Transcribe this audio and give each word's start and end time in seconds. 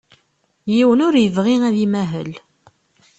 Yiwen 0.73 1.03
ur 1.07 1.15
yebɣi 1.19 1.55
ad 1.67 1.75
imahel. 1.85 2.31